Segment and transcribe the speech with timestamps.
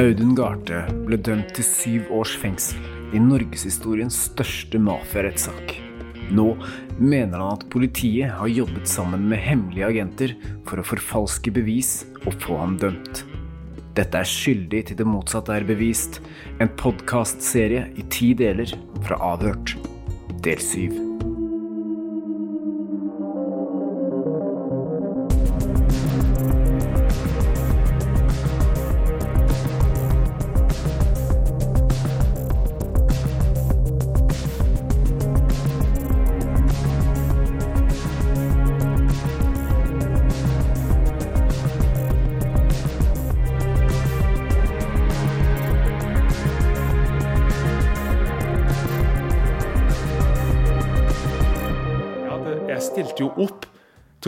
[0.00, 2.78] Audun Garthe ble dømt til syv års fengsel
[3.12, 5.74] i norgeshistoriens største mafiarettssak.
[6.32, 6.46] Nå
[6.96, 10.32] mener han at politiet har jobbet sammen med hemmelige agenter
[10.68, 13.26] for å forfalske bevis og få ham dømt.
[13.98, 16.22] Dette er Skyldig til det motsatte er bevist,
[16.62, 18.72] en podkastserie i ti deler
[19.04, 19.76] fra Avhørt,
[20.40, 21.09] del syv.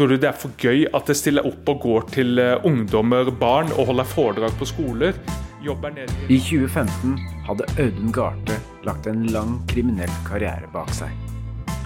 [0.02, 3.28] Tror du det er for gøy at jeg stiller opp og går til eh, ungdommer,
[3.38, 5.14] barn og holder foredrag på skoler?
[5.62, 7.12] I 2015
[7.46, 11.12] hadde Audun Garthe lagt en lang kriminell karriere bak seg.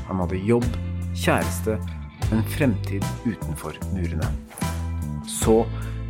[0.06, 0.64] Han hadde jobb,
[1.12, 1.74] kjæreste,
[2.32, 4.30] en fremtid utenfor murene.
[5.28, 5.58] Så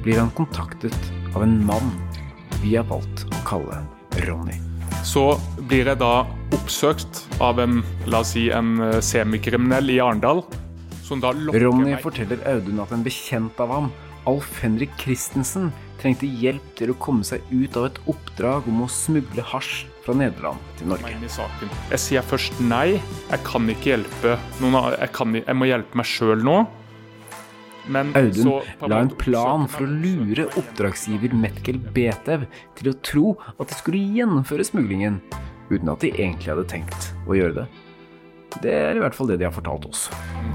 [0.04, 1.90] blir han kontaktet av en mann
[2.60, 3.80] vi har valgt å kalle
[4.28, 4.60] Ronny.
[5.02, 6.20] Så blir jeg da
[6.54, 10.44] oppsøkt av en, la oss si, en eh, semikriminell i Arendal
[11.06, 13.90] Ronny forteller Audun at en bekjent av ham,
[14.26, 15.68] Alf Henrik Christensen,
[16.00, 20.16] trengte hjelp til å komme seg ut av et oppdrag om å smugle hasj fra
[20.18, 21.14] Nederland til Norge.
[21.92, 22.98] Jeg sier først nei,
[23.30, 26.58] jeg kan ikke hjelpe noen, jeg, kan, jeg må hjelpe meg sjøl nå.
[27.86, 28.50] Men Audun
[28.90, 32.48] la en plan for å lure oppdragsgiver Metkel Betev
[32.78, 35.20] til å tro at de skulle gjennomføre smuglingen,
[35.70, 37.68] uten at de egentlig hadde tenkt å gjøre det.
[38.62, 40.06] Det er i hvert fall det de har fortalt oss.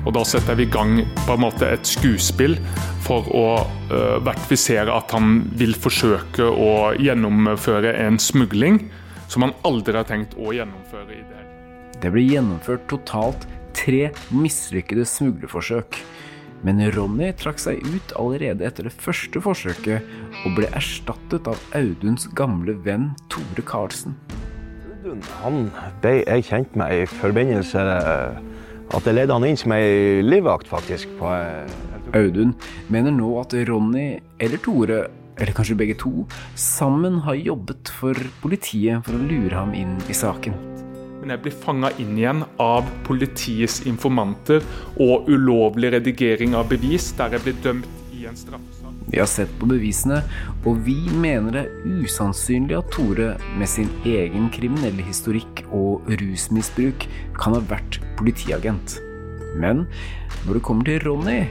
[0.05, 2.57] Og Da setter vi i gang på en måte et skuespill
[3.05, 3.45] for å
[3.91, 8.81] uh, vertifisere at han vil forsøke å gjennomføre en smugling
[9.31, 11.13] som han aldri har tenkt å gjennomføre.
[11.13, 16.01] i Det Det ble gjennomført totalt tre mislykkede smuglerforsøk.
[16.61, 22.27] Men Ronny trakk seg ut allerede etter det første forsøket og ble erstattet av Auduns
[22.37, 24.17] gamle venn Tore Karlsen.
[25.11, 25.65] Audun han
[25.99, 27.81] ble jeg kjent med i forbindelse
[28.91, 31.11] at jeg ledet han inn som ei livvakt, faktisk.
[31.19, 31.67] På, eh,
[32.15, 32.53] Audun
[32.91, 35.05] mener nå at Ronny eller Tore,
[35.37, 40.15] eller kanskje begge to, sammen har jobbet for politiet for å lure ham inn i
[40.15, 40.55] saken.
[41.21, 44.63] Men jeg blir fanga inn igjen av politiets informanter
[44.99, 48.80] og ulovlig redigering av bevis, der jeg blir dømt i en straffesak.
[49.09, 50.21] Vi har sett på bevisene,
[50.65, 57.07] og vi mener det er usannsynlig at Tore med sin egen kriminelle historikk og rusmisbruk
[57.39, 58.99] kan ha vært politiagent.
[59.59, 59.85] Men
[60.45, 61.41] når det kommer til Ronny,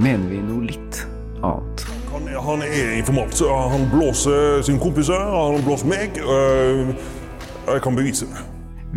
[0.00, 1.04] mener vi noe litt
[1.44, 1.86] annet.
[2.10, 3.38] Han, han er informant.
[3.46, 6.18] Han blåser sin kompiser, han blåser meg.
[6.18, 6.94] Øh,
[7.68, 8.46] jeg kan bevise det.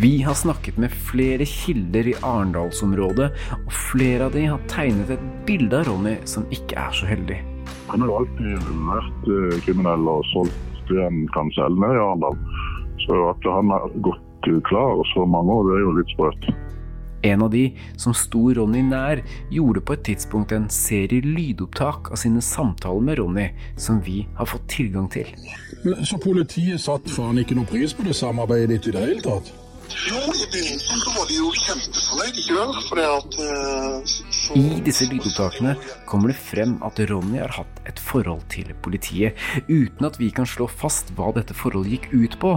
[0.00, 5.26] Vi har snakket med flere kilder i Arendalsområdet, og flere av de har tegnet et
[5.46, 7.42] bilde av Ronny som ikke er så heldig.
[7.92, 12.02] Han har jo alltid vært eh, kriminell og solgt det han kan selge ned i
[12.02, 12.38] Arendal.
[13.04, 16.52] Så at han har gått klar så mange år, det er jo litt sprøtt.
[17.22, 17.68] En av de
[18.00, 19.20] som sto Ronny nær,
[19.52, 23.48] gjorde på et tidspunkt en serie lydopptak av sine samtaler med Ronny,
[23.78, 25.28] som vi har fått tilgang til.
[26.02, 29.52] Så politiet satt faen ikke noe pris på det samarbeidet ditt i det hele tatt?
[29.92, 32.72] Jo, i begynnelsen så var de jo kjempefornøyd, ikke vel?
[32.88, 34.56] Fordi at uh, så...
[34.58, 35.74] I disse lydopptakene
[36.08, 39.38] kommer det frem at Ronny har hatt et forhold til politiet,
[39.68, 42.52] uten at vi kan slå fast hva dette forholdet gikk ut på.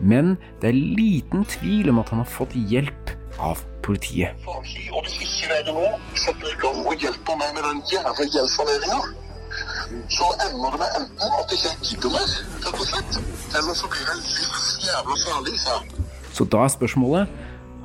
[0.00, 4.36] Men det er liten tvil om at han har fått hjelp av politiet.
[4.48, 4.60] Og
[5.06, 5.88] hvis ikke dere nå
[6.18, 9.00] setter i gang og hjelper meg med den jævla gjeldssaneringa,
[10.10, 13.18] så ender det med enten at jeg ikke gidder mer, rett og slett,
[13.58, 15.99] eller så blir jeg livsjævla farlig, sa jeg.
[16.32, 17.40] Så da er spørsmålet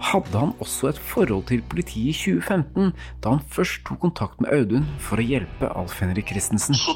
[0.05, 2.91] hadde han også et forhold til politiet i 2015,
[3.23, 6.75] da han først tok kontakt med Audun for å hjelpe Alf Henrik Christensen.
[6.75, 6.95] Så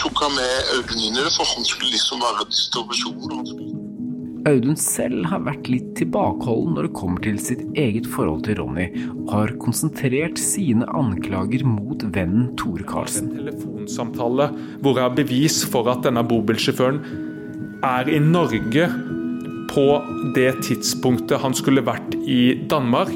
[0.00, 3.78] tok han med Audun inn i det, for han skulle liksom være distribusjonen.
[4.48, 8.86] Audun selv har vært litt tilbakeholden når det kommer til sitt eget forhold til Ronny,
[9.26, 13.28] og har konsentrert sine anklager mot vennen Tore Karlsen.
[13.34, 14.48] En telefonsamtale
[14.80, 17.02] hvor jeg har bevis for at denne bobilsjåføren
[17.84, 18.88] er i Norge
[19.70, 19.84] på
[20.34, 23.14] det tidspunktet han skulle vært i Danmark.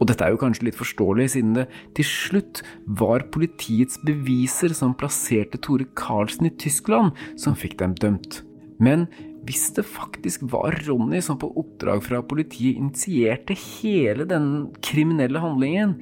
[0.00, 1.66] Og dette er jo kanskje litt forståelig, siden det
[1.98, 2.62] til slutt
[3.00, 8.40] var politiets beviser som plasserte Tore Karlsen i Tyskland, som fikk dem dømt.
[8.80, 9.08] Men
[9.48, 15.98] hvis det faktisk var Ronny som på oppdrag fra politiet initierte hele den kriminelle handlingen,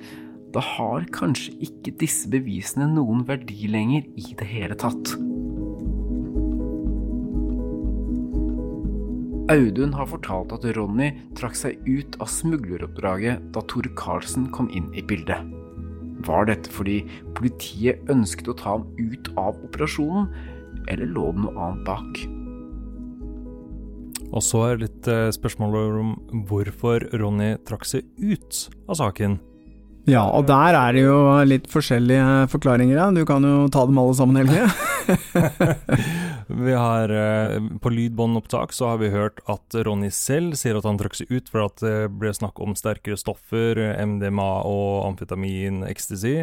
[0.54, 5.16] da har kanskje ikke disse bevisene noen verdi lenger i det hele tatt.
[9.48, 11.06] Audun har fortalt at Ronny
[11.38, 15.40] trakk seg ut av smugleroppdraget da Tore Karlsen kom inn i bildet.
[16.26, 16.98] Var dette fordi
[17.38, 20.28] politiet ønsket å ta ham ut av operasjonen,
[20.92, 22.20] eller lå det noe annet bak?
[24.28, 26.14] Og så er litt eh, spørsmål om
[26.50, 29.38] hvorfor Ronny trakk seg ut av saken.
[30.08, 32.96] Ja, og der er det jo litt forskjellige forklaringer.
[32.96, 33.08] Ja.
[33.12, 34.68] Du kan jo ta dem alle sammen, Helge.
[36.66, 40.98] vi har eh, På lydbåndopptak så har vi hørt at Ronny selv sier at han
[41.00, 46.42] trakk seg ut for at det ble snakk om sterkere stoffer, MDMA og amfetamin, ecstasy,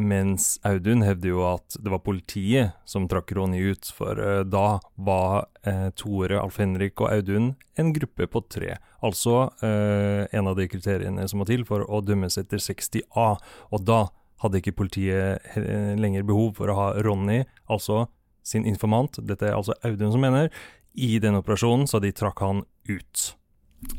[0.00, 4.80] mens Audun hevder jo at det var politiet som trakk Ronny ut, for uh, da
[4.96, 8.76] var uh, Tore, Alf-Henrik og Audun en gruppe på tre.
[9.04, 13.28] Altså eh, en av de kriteriene som må til for å dømmes etter 60A.
[13.72, 14.04] Og da
[14.40, 15.56] hadde ikke politiet
[16.00, 18.06] lenger behov for å ha Ronny, altså
[18.46, 20.48] sin informant, dette er altså Audun som mener,
[20.96, 23.26] i den operasjonen, så de trakk han ut.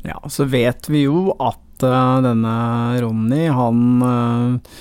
[0.06, 2.52] Ja, så vet vi jo at uh, denne
[3.02, 4.76] Ronny, han uh,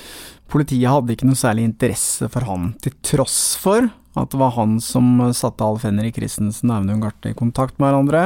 [0.52, 3.88] Politiet hadde ikke noe særlig interesse for han, til tross for
[4.20, 7.88] at det var han som satte Alf Henrik Christensen og Audun Garte i kontakt med
[7.88, 8.24] hverandre.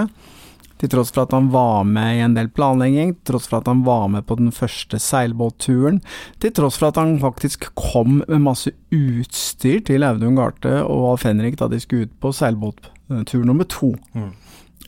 [0.82, 3.70] Til tross for at han var med i en del planlegging, til tross for at
[3.72, 6.02] han var med på den første seilbåtturen,
[6.44, 11.24] til tross for at han faktisk kom med masse utstyr til Audun Garte og Alf
[11.28, 13.94] Henrik da de skulle ut på seilbåttur nummer to.
[14.14, 14.34] Mm.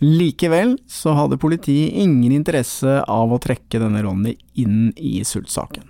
[0.04, 5.88] Likevel så hadde politiet ingen interesse av å trekke denne Ronny inn i Sult-saken.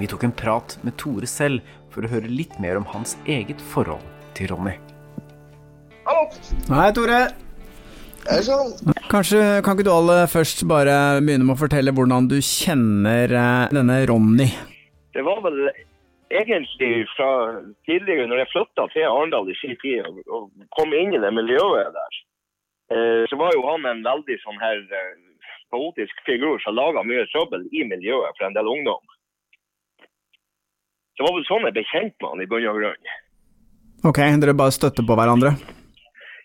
[0.00, 1.60] Vi tok en prat med Tore selv
[1.92, 4.02] for å høre litt mer om hans eget forhold
[4.34, 4.78] til Ronny.
[6.70, 7.20] Hei, Tore.
[8.22, 8.74] Hei sann.
[9.10, 13.72] Kanskje kan ikke du aller først bare begynne med å fortelle hvordan du kjenner eh,
[13.74, 14.46] denne Ronny?
[15.12, 15.58] Det var vel
[16.32, 17.30] egentlig fra
[17.88, 20.46] tidligere, når jeg flytta til Arendal i sin tid og, og,
[20.78, 22.20] kom inn i det miljøet der,
[22.94, 25.10] eh, så var jo han en veldig sånn her eh,
[25.74, 29.02] kaotisk figur som laga mye trøbbel i miljøet for en del ungdom.
[31.18, 33.14] Det var vel sånn jeg ble kjent med han i bunn og grunn.
[34.08, 35.56] Ok, dere bare støtter på hverandre?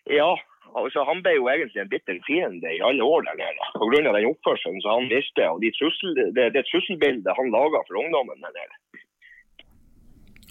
[0.10, 0.32] Ja,
[0.80, 3.70] altså han ble jo egentlig en bitter fiende i alle år der nede.
[3.76, 4.14] Pga.
[4.16, 8.44] den oppførselen som han viste og de trussel, det, det trusselbildet han laga for ungdommen
[8.44, 8.76] der nede.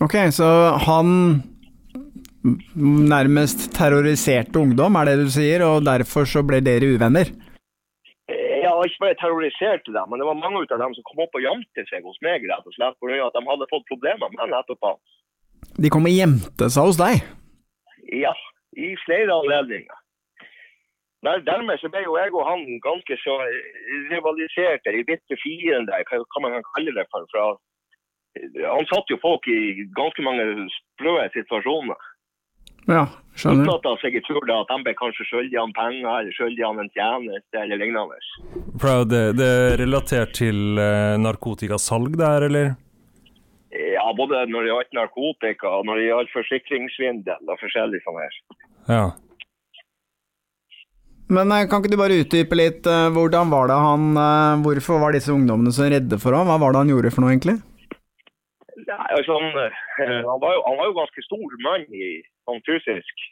[0.04, 0.48] Ok, så
[0.84, 1.08] han
[3.16, 7.32] nærmest terroriserte ungdom, er det du sier, og derfor så ble dere uvenner?
[8.28, 11.42] Ja, ikke bare terroriserte dem, men det var mange av dem som kom opp og
[11.42, 13.24] gjemte seg hos meg rett og slett pga.
[13.24, 15.00] at de hadde fått problemer med han.
[15.80, 17.24] De kom og gjemte seg hos deg?
[18.12, 18.34] Ja,
[18.76, 20.02] i flere anledninger.
[21.24, 23.38] Der, dermed så ble jo jeg og han ganske så
[24.12, 27.24] rivaliserte, eller bitte fiender, hva, hva man kan kalle det for.
[27.32, 27.56] for
[28.76, 30.44] han satt jo folk i ganske mange
[30.76, 32.12] sprø situasjoner.
[32.86, 33.66] Ja, skjønner.
[33.66, 36.90] Uten at jeg tror at de ble kanskje skyldig han penger eller skyldig han en
[36.94, 38.18] tjeneste eller lignende.
[38.78, 42.76] For det, det er relatert til uh, narkotikasalg der, eller?
[44.18, 48.36] Både når det gjaldt narkotika og når det gjaldt forsikringssvindel og forskjellig sånn her.
[48.90, 49.06] Ja.
[51.32, 54.04] Men uh, kan ikke du bare utdype litt, uh, hvordan var det han
[54.62, 56.46] Hvorfor var disse ungdommene så redde for ham?
[56.46, 57.58] Hva var det han gjorde for noe, egentlig?
[58.86, 59.48] Nei, altså, han,
[59.98, 62.10] han, var jo, han var jo ganske stor mann i
[62.46, 63.24] sånn fysisk.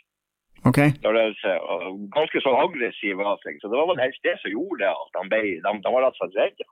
[0.67, 0.95] okay.
[0.99, 3.61] Størrelse, og ganske så aggressiv av seg.
[3.63, 6.19] Så det var vel helst det som gjorde at de, ble, de, de var rett
[6.19, 6.69] og slett redde.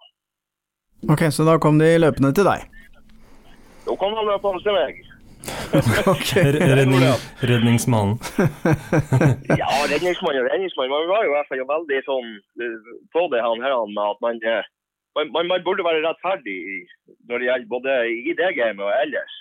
[1.10, 2.66] Ok, så da kom de løpende til deg?
[3.86, 5.02] Da kom han løpende til meg.
[6.14, 6.52] okay.
[6.54, 7.02] Redning,
[7.50, 8.18] redningsmannen.
[9.62, 10.92] ja, redningsmannen og redningsmannen.
[10.94, 12.32] Man var jo i hvert fall veldig sånn
[13.14, 14.42] på det han her med at man,
[15.18, 16.58] man, man, man burde være rettferdig
[17.30, 19.38] når det gjelder både i det gamet og ellers.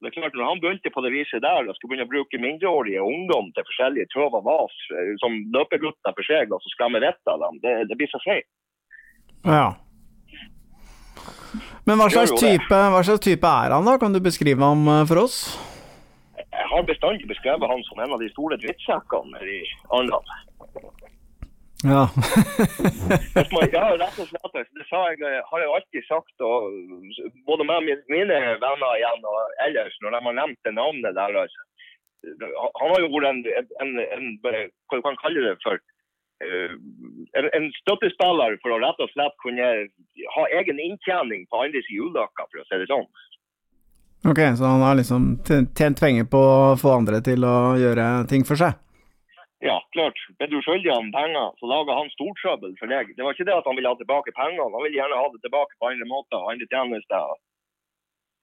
[0.00, 2.40] Det er klart, Når han begynte på det viset der og skulle begynne å bruke
[2.42, 7.00] mindreårige ungdom til forskjellige trøv og vas eh, som løpegutter for seg og så skremmer
[7.00, 8.44] vettet av dem, det, det, blir så feil.
[9.48, 9.70] Ja.
[11.88, 13.96] Men hva slags, type, hva slags, type, er han, da?
[14.02, 15.38] Kan du beskrive ham eh, for oss?
[16.36, 20.36] Jeg har bestandig beskrevet han som en av de store drittsekkene i Arendal.
[21.84, 22.08] Ja.
[23.52, 24.54] man, ja, rett og slett.
[24.74, 26.70] Det jeg, har jeg alltid sagt, og
[27.48, 31.36] både med mine venner igjen og ellers, når de har nevnt det navnet der.
[31.42, 31.60] Altså.
[32.80, 33.42] Han har jo vært en,
[33.84, 35.78] en, en, hva du kan kalle det for,
[36.44, 39.68] en, en, støttespiller for å rett og slett kunne
[40.34, 43.06] ha egen inntjening på andres juledager, for å si det sånn.
[44.26, 48.44] Ok, så han har liksom tjent penger på å få andre til å gjøre ting
[48.48, 48.74] for seg?
[49.64, 50.18] Ja, klart.
[50.36, 53.14] Ble du skyldig han penger, så lager han stortrøbbel for deg.
[53.16, 55.40] Det var ikke det at han ville ha tilbake pengene, han ville gjerne ha det
[55.46, 57.38] tilbake på andre måter andre tjenester.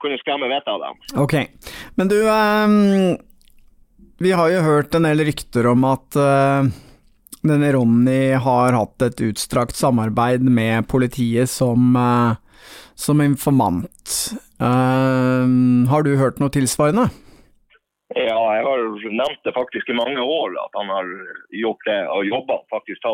[0.03, 1.03] Kunne skremme vettet av dem.
[1.21, 1.35] Ok.
[1.99, 3.13] Men du, um,
[4.23, 6.65] Vi har jo hørt en del rykter om at uh,
[7.43, 12.35] denne Ronny har hatt et utstrakt samarbeid med politiet som, uh,
[12.95, 14.15] som informant.
[14.61, 15.43] Uh,
[15.91, 17.09] har du hørt noe tilsvarende?
[18.13, 21.07] Ja, jeg har nevnt det faktisk i mange år at han har
[21.63, 23.07] gjort det og jobba faktisk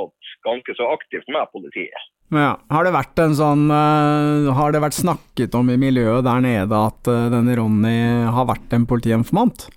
[0.43, 2.07] ganske så aktivt med politiet.
[2.35, 6.81] Ja, har det vært en sånn Har det vært snakket om i miljøet der nede
[6.91, 7.95] at denne Ronny
[8.27, 9.69] har vært en politiinformant?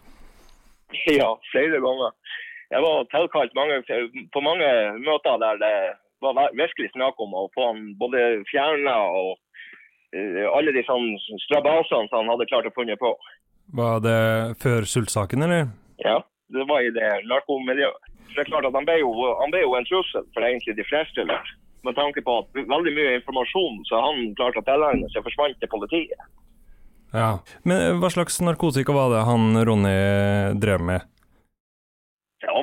[1.07, 2.13] Ja, flere ganger.
[2.73, 3.53] Jeg var tilkalt
[4.33, 4.69] på mange
[5.05, 5.75] møter der det
[6.25, 9.35] var virkelig snakk om å få han både fjerna og
[10.17, 13.13] uh, alle de sånne strabasene som han hadde klart å funne på.
[13.77, 14.21] Var det
[14.63, 15.69] før sultsaken, eller?
[16.03, 16.21] Ja,
[16.55, 18.09] det var i det narkomiljøet.
[18.31, 19.13] Så det er klart at han ble, jo,
[19.43, 21.53] han ble jo en trussel for egentlig de fleste der.
[21.85, 25.73] Med tanke på at veldig mye informasjon så han klarte å tilegne seg, forsvant til
[25.73, 26.29] politiet.
[27.13, 29.97] Ja, Men hva slags narkotika var det han Ronny
[30.63, 31.12] drev med?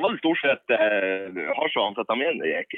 [0.00, 1.28] Det vel stort sett eh,
[1.58, 2.72] hasj og amfetamin det gikk.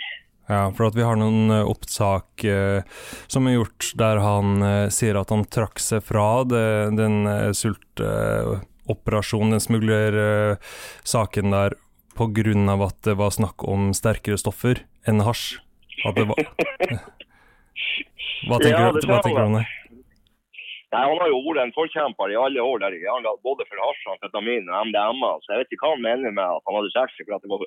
[0.50, 2.82] Ja, for at vi har noen eh, opptak eh,
[3.30, 6.64] som er gjort der han eh, sier at han trakk seg fra det,
[6.98, 11.78] den eh, sultoperasjonen, den smuglersaken der,
[12.18, 15.60] på grunn av at det var snakk om sterkere stoffer enn hasj.
[16.08, 16.42] At det var
[18.42, 19.66] Hva tenker, Ja, du, hva tenker du om det?
[20.92, 22.99] Nei, Han har jo vært en forkjemper i alle år der
[23.46, 25.30] både for hasj, amfetamin og MDMA.
[25.40, 27.52] Så jeg vet ikke hva han mener med at han hadde sex for at det
[27.52, 27.64] var,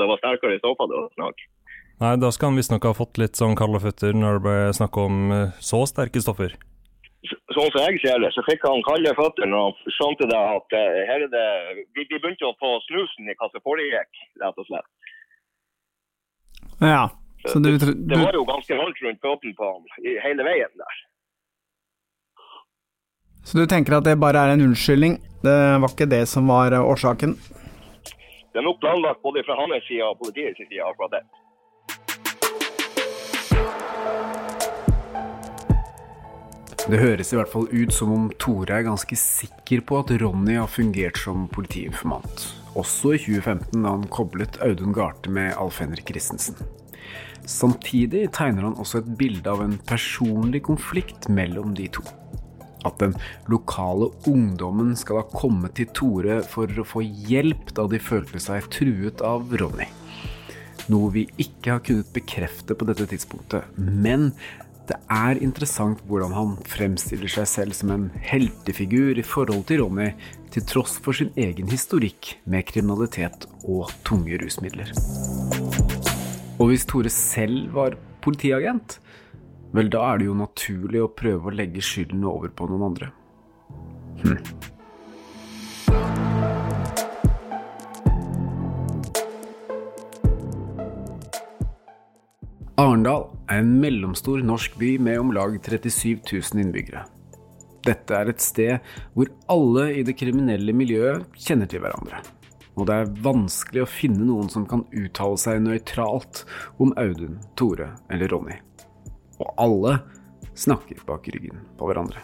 [0.00, 0.90] det var sterkere stoffer.
[0.90, 1.46] det var snakk.
[2.02, 4.98] Nei, da skal han visstnok ha fått litt sånn kalde føtter når det ble snakk
[4.98, 6.56] om eh, så sterke stoffer.
[7.54, 10.76] Sånn som jeg ser det, så fikk han kalde føtter når han skjønte det at
[10.80, 11.46] eh, her er det
[11.94, 14.90] Vi, vi begynte å få snusen i hva som foregikk, rett og slett.
[16.82, 17.06] Ja,
[17.46, 17.86] så du, du...
[17.86, 19.86] Det det var jo ganske holdt rundt føttene på ham
[20.26, 21.00] hele veien der.
[23.44, 25.18] Så du tenker at det bare er en unnskyldning?
[25.42, 27.34] Det var ikke det som var eh, årsaken?
[28.52, 31.24] Det er nok planlagt både fra hans side og politiets side akkurat det.
[36.82, 40.56] Det høres i hvert fall ut som om Tore er ganske sikker på at Ronny
[40.58, 42.48] har fungert som politiinformant.
[42.78, 46.58] Også i 2015, da han koblet Audun Garthe med Alf Henrik Christensen.
[47.46, 52.04] Samtidig tegner han også et bilde av en personlig konflikt mellom de to.
[52.88, 53.14] At den
[53.52, 58.66] lokale ungdommen skal ha kommet til Tore for å få hjelp da de følte seg
[58.74, 59.88] truet av Ronny.
[60.90, 63.70] Noe vi ikke har kunnet bekrefte på dette tidspunktet.
[63.78, 64.32] Men
[64.88, 70.10] det er interessant hvordan han fremstiller seg selv som en heltefigur i forhold til Ronny,
[70.52, 74.90] til tross for sin egen historikk med kriminalitet og tunge rusmidler.
[76.58, 78.98] Og hvis Tore selv var politiagent,
[79.72, 83.10] vel da er det jo naturlig å prøve å legge skylden over på noen andre.
[84.22, 84.38] Hm.
[92.82, 97.04] Arendal er en mellomstor norsk by med om lag 37 000 innbyggere.
[97.82, 102.22] Dette er et sted hvor alle i det kriminelle miljøet kjenner til hverandre.
[102.78, 106.44] Og det er vanskelig å finne noen som kan uttale seg nøytralt
[106.80, 108.56] om Audun, Tore eller Ronny.
[109.42, 109.96] Og alle
[110.54, 112.22] snakker bak ryggen på hverandre.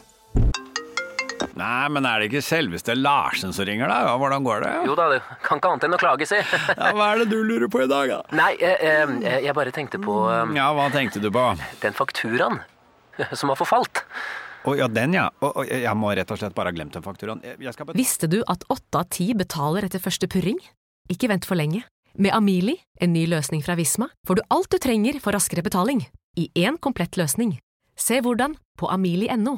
[1.59, 4.13] Nei, men er det ikke selveste Larsen som ringer, da?
[4.21, 4.73] Hvordan går det?
[4.87, 6.39] Jo da, det kan ikke annet enn å klage, si.
[6.79, 8.19] Ja, hva er det du lurer på i dag, da?
[8.39, 11.45] Nei, eh, eh, jeg bare tenkte på eh, Ja, hva tenkte du på?
[11.83, 12.61] den fakturaen
[13.39, 14.05] som har forfalt.
[14.69, 15.27] Å ja, den ja.
[15.43, 17.43] Å, jeg må rett og slett bare ha glemt den fakturaen.
[17.43, 20.61] Jeg- Jeg skal Visste du at åtte av ti betaler etter første purring?
[21.11, 21.83] Ikke vent for lenge.
[22.19, 26.05] Med Amili, en ny løsning fra Visma, får du alt du trenger for raskere betaling.
[26.39, 27.57] I én komplett løsning.
[27.99, 29.57] Se hvordan på amili.no.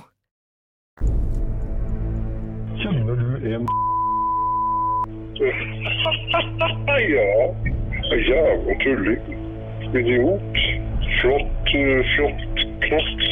[2.80, 3.66] Kjenner du en
[7.10, 7.28] ja.
[8.30, 9.28] Jævla tulling.
[9.92, 10.56] Idiot.
[11.20, 13.22] Flott, eh, flott knott.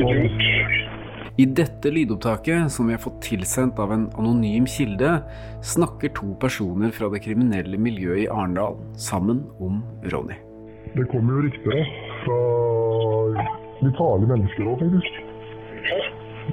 [0.00, 0.42] Idiot.
[1.38, 5.22] I dette lydopptaket, som vi har fått tilsendt av en anonym kilde,
[5.62, 10.47] snakker to personer fra det kriminelle miljøet i Arendal sammen om Ronny.
[10.96, 11.84] Det kommer jo rykter
[12.24, 12.38] fra
[13.84, 15.20] litt farlige mennesker òg, faktisk.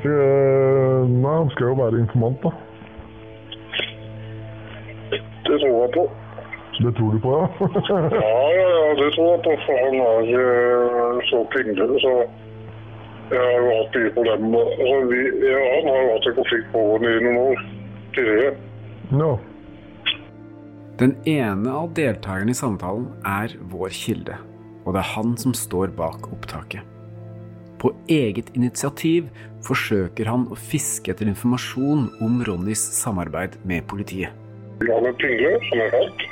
[0.04, 0.16] Det,
[1.10, 2.52] nei, han skal jo være informant, da.
[5.46, 6.06] Det tror jeg på.
[6.84, 7.46] Det tror du på, ja?
[8.20, 9.56] Ja, ja, ja, det tror jeg på.
[9.66, 12.14] For han er ikke så pinglete, så
[13.32, 14.72] jeg har jo hatt mye problemer.
[14.76, 17.68] Altså, vi, ja, han har jo hatt en konflikt på i noen år
[18.18, 18.56] tidligere.
[19.24, 19.36] ja.
[20.96, 24.38] Den ene av deltakerne i samtalen er vår kilde,
[24.86, 26.88] og det er han som står bak opptaket.
[27.82, 29.28] På eget initiativ
[29.68, 34.32] forsøker han å fiske etter informasjon om Ronnys samarbeid med politiet.
[34.88, 36.26] Er pingle som er falt.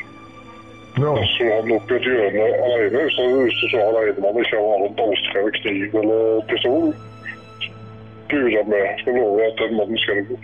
[0.94, 1.12] Ja.
[1.34, 3.04] så han opp i et hjørne alene.
[3.18, 6.92] Så hvis du så alene man ikke har en ballskrevet kniv eller pistol,
[8.32, 10.40] Gud a meg, skal love at den mannen skal gå.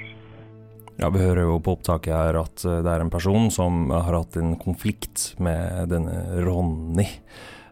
[1.00, 4.18] Ja, Vi hører jo på opptaket her at eh, det er en person som har
[4.18, 7.06] hatt en konflikt med denne Ronny.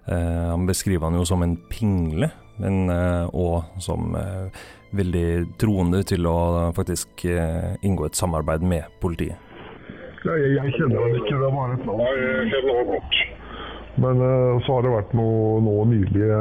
[0.07, 2.29] Eh, han beskriver han jo som en pingle,
[2.63, 4.61] men eh, og som eh,
[4.95, 6.37] veldig troende til å
[6.77, 9.35] faktisk eh, inngå et samarbeid med politiet.
[10.23, 11.99] Ja, jeg, jeg kjenner han ikke, det er bare et navn.
[12.05, 13.19] Nei, jeg kjenner han godt.
[14.07, 16.31] Men eh, så har det vært noe nå nylig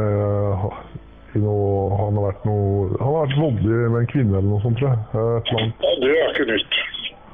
[1.37, 4.51] eh, i noe, han, har vært noe, han har vært voldelig med en kvinne eller
[4.51, 5.01] noe sånt, tror jeg.
[5.13, 5.73] Eh.
[5.85, 6.79] Ja, det er ikke nytt.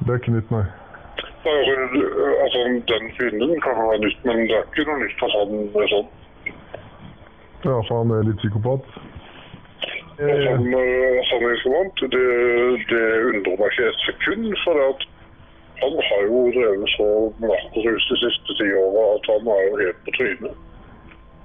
[0.03, 0.65] Det er ikke nytt, nei.
[1.43, 1.55] Nei,
[2.43, 2.59] Altså,
[2.91, 6.11] den kvinnen kan være nytt, men det er ikke noe nytt at han er sånn.
[7.63, 8.87] Ja, for han er litt psykopat.
[10.13, 12.25] Som, han er informant, det,
[12.91, 15.07] det undrer meg ikke et sekund, for det at
[15.83, 17.07] han har jo drevet så
[17.43, 20.61] narkorus de siste ti åra at han er jo helt på trynet.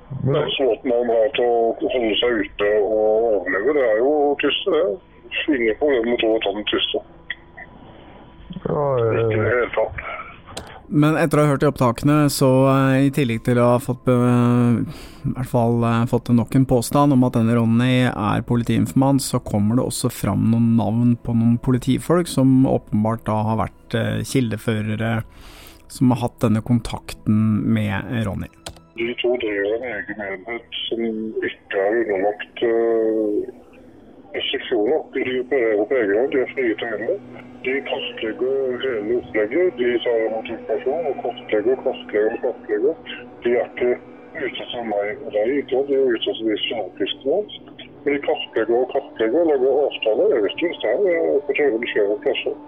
[0.08, 4.12] Den måten han har til å holde seg ute og overleve, det er jo
[4.42, 4.86] tyste, det.
[5.52, 7.02] Ingen problem med å ta den tyste.
[8.64, 9.20] Ja, tyster.
[9.20, 10.08] Ikke i det hele tatt.
[10.88, 14.08] Men etter å ha hørt de opptakene, så eh, i tillegg til å ha fått,
[14.08, 19.42] i hvert fall eh, fått nok en påstand om at denne Ronny er politiinformant, så
[19.44, 24.24] kommer det også fram noen navn på noen politifolk som åpenbart da har vært eh,
[24.24, 25.12] kildeførere
[25.92, 27.36] som har hatt denne kontakten
[27.68, 28.48] med Ronny.
[28.98, 31.00] De to driver en egen enhet som
[31.48, 33.36] ikke er underlagt uh,
[34.36, 35.00] restriksjoner.
[35.14, 37.16] De opererer på egen hånd, de er frie til hele.
[37.66, 39.68] De kartlegger hele opplegget.
[39.78, 42.94] De tar imot informasjon og kartlegger, kartlegger og kartlegger.
[43.44, 43.90] De er ikke
[44.44, 47.86] ute som meg og deg, ikke de er ute som de journalistene våre.
[48.02, 50.34] Men de kartlegger og kartlegger og lager avtaler.
[50.34, 52.58] Jeg visste hvis det er på TV det skjer plasser.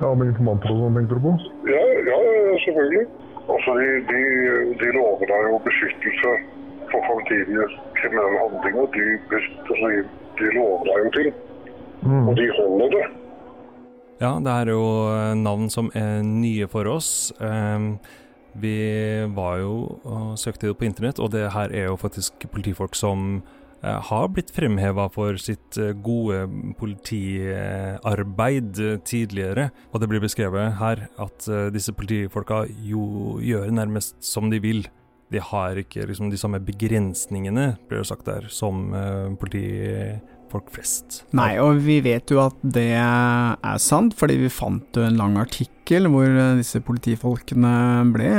[0.00, 1.36] Ja, med informanter og sånn, tenkte du på?
[1.72, 2.18] Ja, ja,
[2.64, 3.06] selvfølgelig.
[3.46, 4.20] Altså, de, de,
[4.80, 6.32] de lover deg jo beskyttelse
[6.90, 7.66] for framtidige
[7.98, 8.88] kriminelle handlinger.
[8.96, 9.04] De,
[9.36, 9.92] altså,
[10.40, 11.30] de, lover deg jo ting,
[12.26, 13.06] og de holder det.
[14.20, 17.32] Ja, det er jo eh, navn som er nye for oss.
[17.40, 17.98] Ehm,
[18.56, 18.72] Vi
[19.36, 23.42] var jo og søkte på internett, og det her er jo faktisk politifolk som
[23.82, 26.46] har blitt fremheva for sitt eh, gode
[26.78, 29.70] politiarbeid eh, tidligere.
[29.92, 34.86] Og det blir beskrevet her at eh, disse politifolka jo gjør nærmest som de vil.
[35.32, 39.28] De har ikke liksom de samme begrensningene, blir det sagt der, som eh,
[40.46, 41.24] politifolk flest.
[41.32, 45.36] Nei, og vi vet jo at det er sant, fordi vi fant jo en lang
[45.38, 48.30] artikkel hvor eh, disse politifolkene ble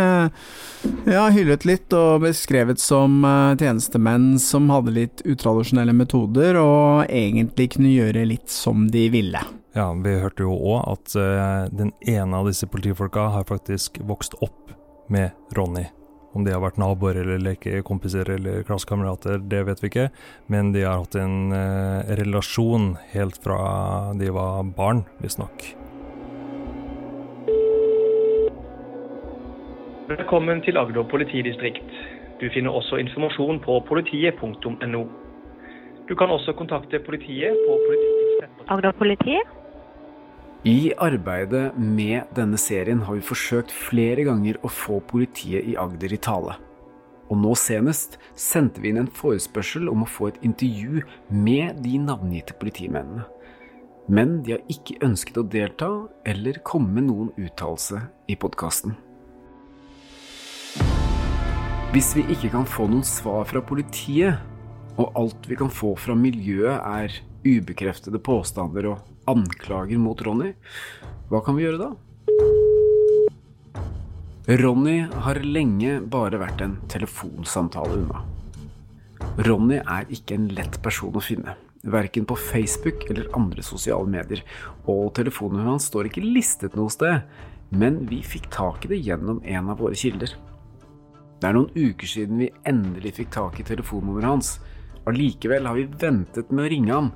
[1.07, 7.71] ja, hyllet litt og beskrevet som eh, tjenestemenn som hadde litt utradisjonelle metoder og egentlig
[7.75, 9.43] kunne gjøre litt som de ville.
[9.77, 14.37] Ja, vi hørte jo òg at eh, den ene av disse politifolka har faktisk vokst
[14.41, 14.73] opp
[15.11, 15.87] med Ronny.
[16.37, 20.03] Om de har vært naboer eller lekekompiser eller klassekamerater, det vet vi ikke.
[20.53, 23.57] Men de har hatt en eh, relasjon helt fra
[24.19, 25.65] de var barn, visstnok.
[30.11, 31.89] Velkommen til Agder politidistrikt.
[32.37, 35.03] Du finner også informasjon på politiet.no.
[36.07, 39.41] Du kan også kontakte politiet på politiets Agder politi?
[40.65, 46.15] I arbeidet med denne serien har vi forsøkt flere ganger å få politiet i Agder
[46.15, 46.55] i tale.
[47.29, 51.99] Og nå senest sendte vi inn en forespørsel om å få et intervju med de
[52.01, 53.27] navngitte politimennene.
[54.09, 55.91] Men de har ikke ønsket å delta
[56.25, 58.95] eller komme med noen uttalelse i podkasten.
[61.93, 64.41] Hvis vi ikke kan få noen svar fra politiet,
[64.97, 67.13] og alt vi kan få fra miljøet er
[67.47, 70.53] ubekreftede påstander og anklager mot Ronny,
[71.29, 71.91] hva kan vi gjøre da?
[74.47, 78.23] Ronny har lenge bare vært en telefonsamtale unna.
[79.43, 84.41] Ronny er ikke en lett person å finne, verken på Facebook eller andre sosiale medier,
[84.87, 87.27] og telefonnummeret hans står ikke listet noe sted,
[87.75, 90.31] men vi fikk tak i det gjennom en av våre kilder.
[91.37, 94.55] Det er noen uker siden vi endelig fikk tak i telefonnummeret hans.
[95.07, 97.11] Allikevel har vi ventet med å ringe ham.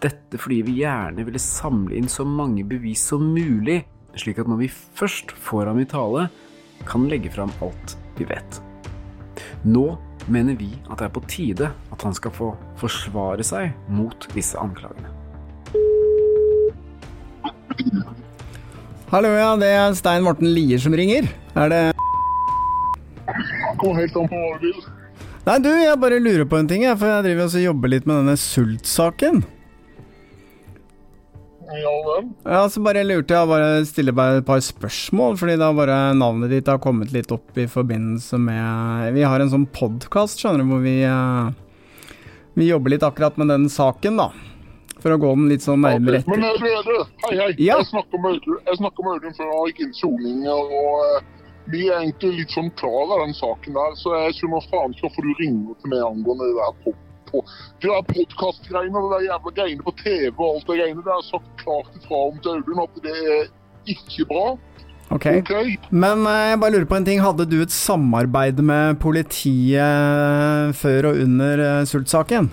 [0.00, 3.82] Dette fordi vi gjerne ville samle inn så mange bevis som mulig,
[4.16, 6.28] slik at når vi først får ham i tale,
[6.88, 8.60] kan legge fram alt vi vet.
[9.64, 9.84] Nå
[10.32, 14.56] mener vi at det er på tide at han skal få forsvare seg mot disse
[14.60, 15.12] anklagene.
[19.12, 21.28] Hallo, ja, det er Stein Morten Lier som ringer.
[21.54, 21.82] Er det
[23.78, 24.93] Kom helt an på hva du vil.
[25.44, 27.90] Nei, du, jeg bare lurer på en ting, jeg, for jeg driver også og jobber
[27.92, 29.42] litt med denne sultsaken.
[31.74, 32.30] Ja vel.
[32.46, 36.52] Ja, så bare lurte jeg bare stille bare et par spørsmål, fordi da bare navnet
[36.52, 40.70] ditt har kommet litt opp i forbindelse med Vi har en sånn podkast, skjønner du,
[40.70, 42.16] hvor vi eh,
[42.56, 44.30] Vi jobber litt akkurat med den saken, da.
[45.04, 46.32] For å gå den litt sånn nærmere etter.
[46.32, 46.94] Men eh, du,
[47.26, 47.52] hei, hei.
[47.58, 47.80] Ja.
[47.82, 50.44] Jeg snakker med Audun jeg snakket med Audun før han gikk inn soning.
[50.48, 54.92] Og vi er egentlig litt sånn klar over den saken der, så jeg skjønner faen
[54.92, 56.94] ikke hvorfor du ringer til meg angående det der på,
[57.30, 57.42] på
[57.80, 61.04] de der podkastgreiene og det der jævla greiene på TV og alt det greiene.
[61.06, 63.50] Det har sagt klart ifra om til Audun at det er
[63.94, 64.46] ikke bra.
[65.14, 65.28] Ok.
[65.92, 67.22] Men eh, jeg bare lurer på en ting.
[67.22, 72.50] Hadde du et samarbeid med politiet før og under eh, sultsaken?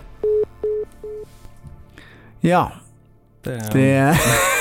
[2.46, 2.66] Ja.
[3.44, 3.92] Det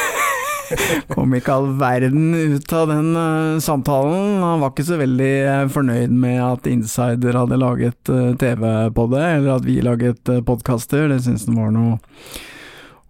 [1.14, 4.38] kom ikke all verden ut av den uh, samtalen.
[4.42, 8.64] Han var ikke så veldig eh, fornøyd med at Insider hadde laget uh, TV
[8.96, 11.08] på det, eller at vi laget uh, podkaster.
[11.12, 11.98] Det syntes han var noe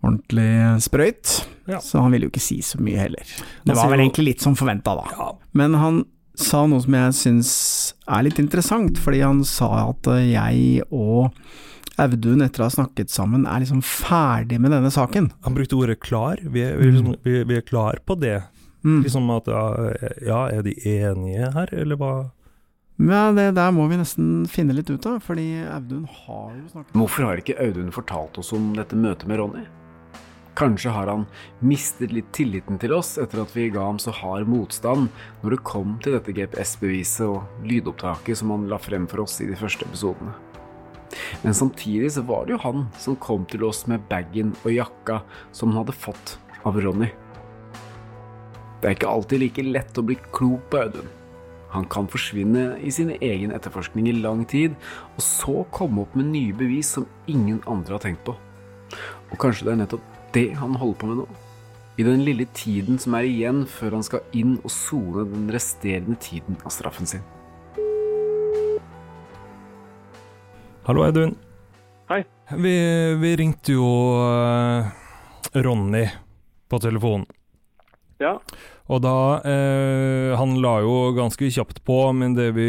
[0.00, 0.50] ordentlig
[0.84, 1.40] sprøyt.
[1.78, 3.36] Så han ville jo ikke si så mye heller.
[3.62, 5.28] Det var vel egentlig litt som forventa, da.
[5.54, 6.00] Men han
[6.40, 7.50] sa noe som jeg syns
[8.08, 11.30] er litt interessant, fordi han sa at eh, jeg og
[11.98, 15.30] Audun, etter å ha snakket sammen, er liksom ferdig med denne saken.
[15.44, 16.40] Han brukte ordet klar.
[16.40, 18.38] Vi er, vi er, liksom, vi, vi er klar på det.
[18.84, 19.02] Mm.
[19.04, 19.64] Liksom at ja,
[20.24, 22.12] ja, er de enige her, eller hva?
[23.00, 26.96] Ja, det der må vi nesten finne litt ut av, fordi Audun har jo snakket
[27.00, 29.62] Hvorfor har ikke Audun fortalt oss om dette møtet med Ronny?
[30.58, 31.24] Kanskje har han
[31.64, 35.08] mistet litt tilliten til oss etter at vi ga ham så hard motstand
[35.40, 39.48] når det kom til dette GPS-beviset og lydopptaket som han la frem for oss i
[39.48, 40.34] de første episodene.
[41.42, 45.20] Men samtidig så var det jo han som kom til oss med bagen og jakka
[45.52, 47.10] som han hadde fått av Ronny.
[48.80, 51.10] Det er ikke alltid like lett å bli klok på Audun.
[51.70, 54.74] Han kan forsvinne i sin egen etterforskning i lang tid,
[55.14, 58.34] og så komme opp med nye bevis som ingen andre har tenkt på.
[59.30, 61.28] Og kanskje det er nettopp det han holder på med nå?
[62.00, 66.16] I den lille tiden som er igjen før han skal inn og sone den resterende
[66.22, 67.26] tiden av straffen sin.
[70.90, 71.34] Hallo, Audun.
[72.08, 72.24] Hei.
[72.58, 73.86] Vi, vi ringte jo
[74.26, 74.86] eh,
[75.62, 76.08] Ronny
[76.68, 77.28] på telefonen.
[78.18, 78.32] Ja.
[78.90, 79.12] Og da
[79.46, 82.66] eh, Han la jo ganske kjapt på, men det vi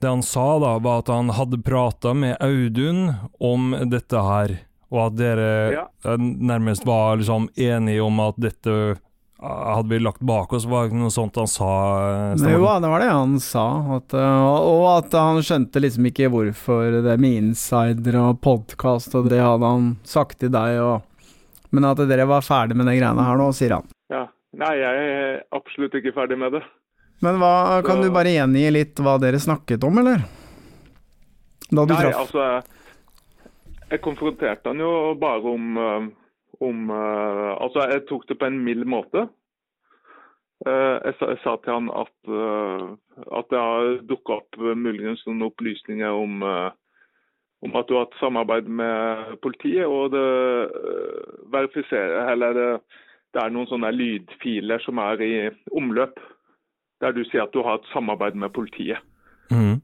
[0.00, 4.56] Det han sa, da, var at han hadde prata med Audun om dette her,
[4.88, 5.84] og at dere Ja.
[6.16, 8.96] nærmest var liksom enige om at dette
[9.40, 10.64] hadde vi lagt bak oss.
[10.64, 11.68] Var det noe sånt han sa?
[12.32, 13.66] eh, Jo, det var det han sa.
[13.98, 19.28] At, uh, og at han skjønte liksom ikke hvorfor det med insider og podkast, og
[19.28, 21.02] det hadde han sagt til deg, og
[21.74, 23.84] Men at dere var ferdig med de greiene her nå, sier han.
[24.10, 24.26] ja.
[24.56, 26.62] Nei, jeg er absolutt ikke ferdig med det.
[27.20, 30.22] Men hva, kan Så- du bare gjengi litt hva dere snakket om, eller?
[31.70, 32.64] Da du Nei, traff altså jeg-
[33.90, 36.08] Jeg konfronterte han jo bare om, eh,
[36.60, 39.28] om eh, Altså, jeg tok det på en mild måte.
[40.66, 42.84] Eh, Jeg sa, jeg sa til han at, eh,
[43.38, 46.42] at det har dukka opp muligens noen opplysninger om,
[47.62, 50.26] om at du har hatt samarbeid med politiet, og det
[51.52, 52.70] verifiserer Eller det,
[53.34, 55.34] det er noen sånne lydfiler som er i
[55.72, 56.20] omløp,
[57.00, 58.98] der du sier at du har et samarbeid med politiet.
[59.50, 59.80] Mhm.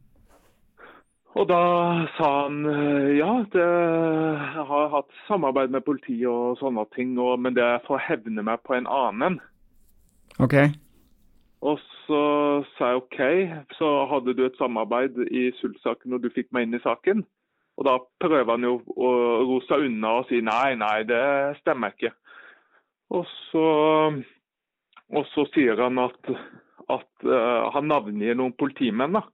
[1.33, 1.63] Og da
[2.19, 7.39] sa han eh, ja, det, jeg har hatt samarbeid med politiet og sånne ting, og,
[7.41, 9.39] men det er for å hevne meg på en annen.
[10.43, 10.59] Ok.
[11.63, 12.23] Og så
[12.77, 13.21] sa jeg OK,
[13.79, 17.25] så hadde du et samarbeid i Sult-saken og du fikk meg inn i saken.
[17.81, 19.11] Og da prøver han jo å
[19.49, 21.23] ro seg unna og si nei, nei, det
[21.63, 22.13] stemmer ikke.
[23.13, 23.69] Og så,
[25.13, 26.33] og så sier han at,
[26.93, 29.25] at uh, han navngir noen politimenn, da.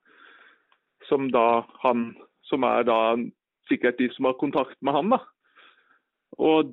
[1.09, 2.15] Som da han
[2.49, 3.17] Som er da
[3.69, 5.19] sikkert de som har kontakt med han, da.
[6.41, 6.71] Og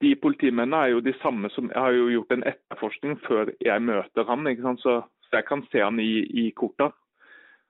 [0.00, 3.82] de politimennene er jo de samme som Jeg har jo gjort en etterforskning før jeg
[3.82, 4.84] møter han, ikke sant?
[4.84, 5.00] Så,
[5.32, 6.92] jeg kan se han i, i korta.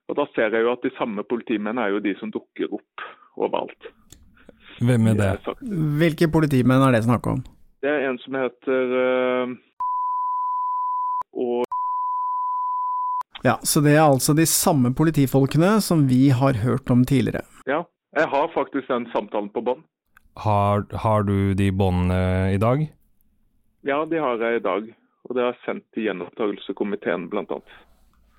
[0.08, 3.06] Og da ser jeg jo at de samme politimennene er jo de som dukker opp
[3.36, 3.88] overalt.
[4.78, 5.56] Hvem er det?
[5.98, 7.40] Hvilke politimenn er det snakk om?
[7.82, 9.56] Det er en som heter eh,
[11.34, 11.67] og
[13.46, 17.44] Ja, så det er altså de samme politifolkene som vi har hørt om tidligere.
[17.70, 17.84] Ja,
[18.16, 19.84] jeg har faktisk den samtalen på bånd.
[20.38, 22.86] Har, har du de båndene i dag?
[23.86, 24.90] Ja, de har jeg i dag.
[25.28, 27.78] Og det har jeg sendt til gjenopptakelseskomiteen, annet.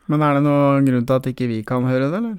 [0.10, 2.38] Men er det noen grunn til at ikke vi kan høre det, eller?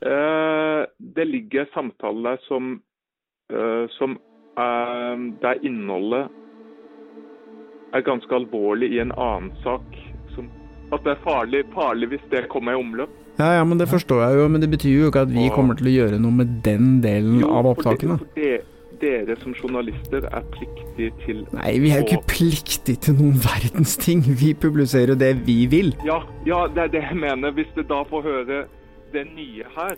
[0.00, 2.82] Eh, det ligger samtaler der som,
[3.52, 4.16] eh, som
[4.58, 6.28] eh, der innholdet
[7.92, 10.09] er ganske alvorlig i en annen sak.
[10.90, 13.12] At det er farlig, farlig hvis det kommer i omløp.
[13.40, 15.78] Ja, ja, men det forstår jeg jo, men det betyr jo ikke at vi kommer
[15.78, 18.18] til å gjøre noe med den delen av opptakene.
[18.34, 18.58] Det,
[19.00, 23.96] dere som journalister er pliktige til Nei, vi er jo ikke pliktige til noen verdens
[24.00, 24.20] ting.
[24.26, 25.94] Vi publiserer jo det vi vil.
[26.04, 27.54] Ja, ja, det er det jeg mener.
[27.56, 28.60] Hvis du da får høre
[29.14, 29.96] det nye her,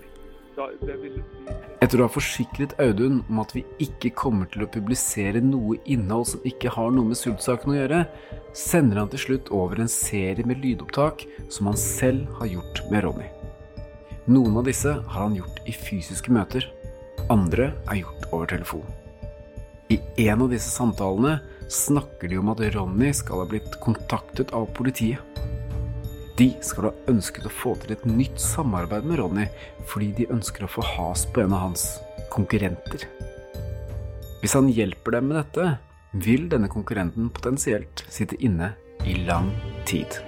[1.82, 6.28] Etter å ha forsikret Audun om at vi ikke kommer til å publisere noe innhold
[6.32, 8.02] som ikke har noe med sultsaken å gjøre,
[8.56, 13.06] sender han til slutt over en serie med lydopptak som han selv har gjort med
[13.06, 13.30] Ronny.
[14.28, 16.68] Noen av disse har han gjort i fysiske møter,
[17.32, 18.86] andre er gjort over telefon.
[19.90, 21.38] I en av disse samtalene
[21.72, 25.31] snakker de om at Ronny skal ha blitt kontaktet av politiet.
[26.38, 29.46] De skal ha ønsket å få til et nytt samarbeid med Ronny
[29.90, 31.86] fordi de ønsker å få has på en av hans
[32.32, 33.04] konkurrenter.
[34.40, 35.66] Hvis han hjelper dem med dette,
[36.24, 38.72] vil denne konkurrenten potensielt sitte inne
[39.04, 39.52] i lang
[39.88, 40.18] tid.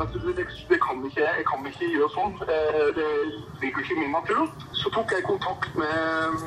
[0.00, 0.44] Altså, det,
[0.82, 2.36] kan ikke, jeg kan ikke gjøre sånn.
[2.96, 3.08] Det
[3.62, 4.44] ligger ikke i min natur.
[4.76, 6.46] Så tok jeg kontakt med,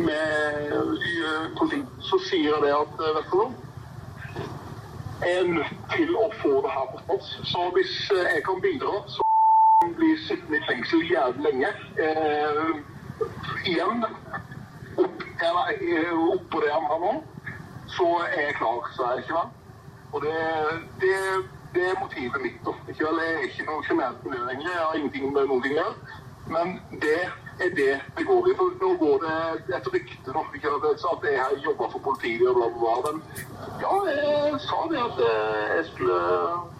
[0.00, 1.76] med eh.
[2.08, 3.67] Så sier jeg det at eh, vet du noe,
[5.26, 7.30] er nødt til å få det her på plass.
[7.50, 9.24] Så hvis eh, jeg kan bidra, så
[9.96, 11.70] blir jeg sittende i fengsel jævlig lenge.
[12.04, 12.70] Eh,
[13.72, 14.04] igjen,
[15.04, 17.14] opp, eh, oppå det han har nå,
[17.96, 19.50] så er jeg klar, så er jeg ikke vel.
[20.12, 20.36] Og det,
[21.02, 21.14] det,
[21.74, 22.62] det er motivet mitt.
[22.66, 22.76] da.
[22.88, 24.70] Ikke vel, Jeg er ikke noe sjenert miljø lenger.
[24.70, 26.16] Jeg har ingenting med noen ting å gjøre.
[26.48, 27.20] Men det
[27.64, 28.56] er det det går i.
[28.58, 30.74] For nå går det et rykte da, ikke
[31.12, 33.12] at jeg har jobba for politiet og bla, bla, bla.
[33.12, 33.16] Men
[33.82, 36.20] ja, jeg sa det at eh, jeg skulle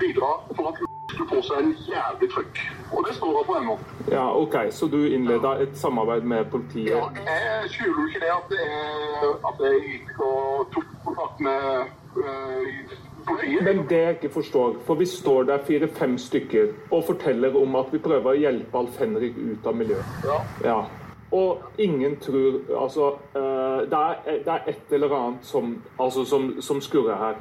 [0.02, 2.60] bidra for at skulle få seg en jævlig trøkk.
[2.92, 3.74] Og det står jeg på ennå.
[4.10, 6.94] Ja, OK, så du innleda et samarbeid med politiet?
[6.94, 11.60] Ja, jeg skjuler jo ikke det at, jeg, at jeg gikk og tok kontakt med
[11.82, 13.07] eh, politiet.
[13.62, 17.92] Men det jeg ikke forstår, for vi står der fire-fem stykker og forteller om at
[17.92, 20.26] vi prøver å hjelpe Alf Henrik ut av miljøet.
[20.64, 20.80] Ja.
[21.32, 24.14] Og ingen tror Altså, eh, det, er,
[24.44, 27.36] det er et eller annet som, altså, som, som skurrer her.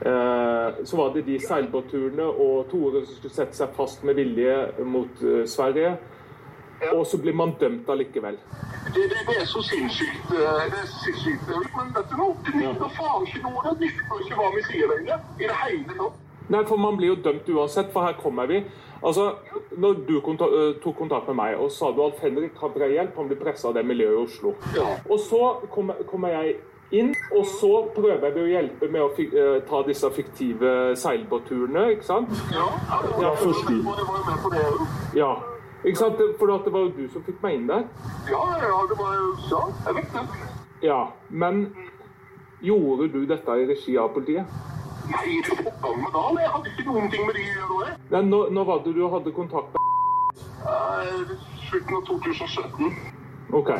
[0.00, 4.56] Eh, så var det de seilbåtturene og Tore som skulle sette seg fast med vilje
[4.84, 5.94] mot eh, Sverige.
[6.92, 8.36] Og så blir man dømt allikevel.
[8.94, 10.32] Det, det, det er så sinnssykt.
[10.32, 11.48] eh, Det er sinnssykt.
[11.76, 12.34] Men vet du noe?
[12.46, 13.62] Det nytter faen ikke noe.
[13.64, 15.22] Det nytter ikke hva vi sier lenger.
[15.40, 16.20] I det hele tatt.
[16.52, 18.58] Nei, for man blir jo dømt uansett, for her kommer vi.
[19.04, 19.30] Altså,
[19.80, 22.92] når du konta øh, tok kontakt med meg og sa du at Henrik har bred
[22.92, 24.52] hjelp, han blir pressa av det miljøet i Oslo.
[25.10, 25.40] Og så
[25.72, 26.54] kommer, kom jeg
[26.92, 32.04] inn, og så prøver vi å hjelpe med å øh, ta disse fiktive seilbåtturene, ikke
[32.04, 32.28] sant?
[32.52, 32.68] Ja,
[33.24, 34.86] Ja, jeg var jo med på det òg.
[35.16, 35.32] Ja.
[35.84, 36.20] Ikke sant?
[36.38, 37.84] For det var jo du som fikk meg inn der.
[38.30, 40.52] Ja, ja, det var jo Ja, jeg vet det.
[40.84, 41.66] Ja, men
[42.64, 44.44] gjorde du dette i regi av politiet?
[45.12, 46.22] Nei, det var med da.
[46.40, 47.96] Jeg hadde ikke noen ting med de å gjøre.
[48.14, 49.80] Nei, når, når var det du hadde kontakt med
[51.68, 52.96] Slutten av 2017.
[53.60, 53.70] OK.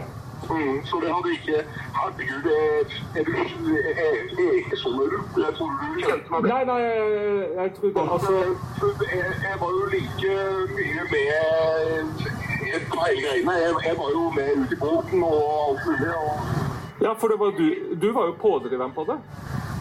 [0.50, 1.58] Mm, så det hadde ikke
[1.96, 5.18] Herregud, er, du ikke sånn du?
[5.40, 8.32] Jeg tror du kjente meg Nei, nei, jeg, jeg trodde altså
[9.08, 10.34] jeg, jeg var jo like
[10.74, 12.26] mye med
[12.90, 13.52] på hele greiene.
[13.62, 16.10] Jeg, jeg var jo med ut i båten og alt mulig.
[16.14, 16.36] Og,
[17.04, 17.66] Ja, for det var du,
[18.02, 19.16] du var jo pådriveren på det.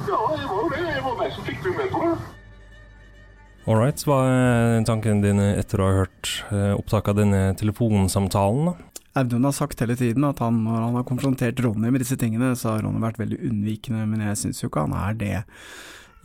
[0.10, 0.86] ja, jeg var jo det.
[0.96, 2.16] Jeg var meg som fikk det med på det.
[3.64, 8.74] Ålreit, hva er tankene dine etter å ha hørt eh, opptak av denne telefonsamtalen?
[8.74, 8.93] da?
[9.14, 12.56] Audun har sagt hele tiden at han, når han har konfrontert Ronny med disse tingene,
[12.58, 15.36] så har Ronny vært veldig unnvikende, men jeg syns jo ikke han er det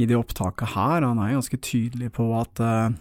[0.00, 1.04] i det opptaket her.
[1.04, 2.94] Han er ganske tydelig på at uh,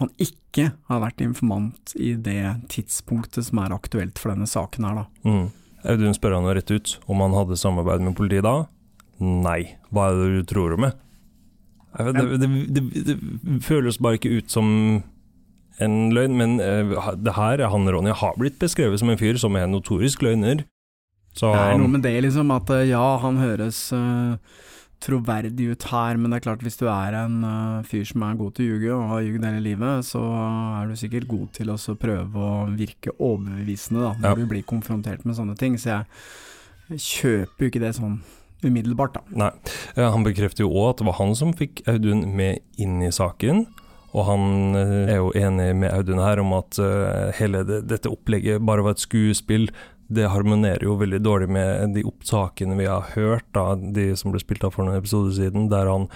[0.00, 5.02] han ikke har vært informant i det tidspunktet som er aktuelt for denne saken her,
[5.02, 5.06] da.
[5.24, 5.46] Mm.
[5.90, 8.66] Audun spør han rett ut om han hadde samarbeid med politiet da.
[9.20, 9.78] Nei.
[9.88, 10.92] Hva er det du tror om det?
[11.90, 12.82] Det, det, det,
[13.16, 14.68] det føles bare ikke ut som
[15.80, 19.56] en løgn, men eh, det her, han Ronny har blitt beskrevet som en fyr som
[19.56, 20.64] er en notorisk løgner.
[21.36, 24.34] Så Det er noe med det, liksom, at eh, ja, han høres uh,
[25.00, 28.34] troverdig ut her, men det er klart hvis du er en uh, fyr som er
[28.40, 30.20] god til å ljuge og har ljugd hele livet, så
[30.82, 34.34] er du sikkert god til å prøve å virke overbevisende da, når Ja.
[34.42, 35.78] du blir konfrontert med sånne ting.
[35.78, 38.18] Så jeg kjøper jo ikke det sånn
[38.60, 39.22] umiddelbart, da.
[39.32, 39.50] Nei.
[39.96, 43.64] Han bekrefter jo òg at det var han som fikk Audun med inn i saken.
[44.10, 48.10] Og han eh, er jo enig med Audun her om at eh, hele det, dette
[48.10, 49.70] opplegget bare var et skuespill.
[50.10, 54.42] Det harmonerer jo veldig dårlig med de opptakene vi har hørt, da, de som ble
[54.42, 56.08] spilt av for noen episoder siden, der han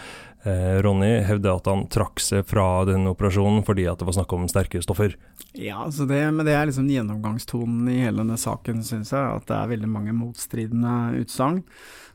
[0.44, 4.32] Eh, Ronny hevder at han trakk seg fra den operasjonen fordi at det var snakk
[4.36, 5.14] om sterke stoffer.
[5.56, 9.24] Ja, det, men det er liksom gjennomgangstonen i hele denne saken, syns jeg.
[9.24, 11.62] At det er veldig mange motstridende utsagn.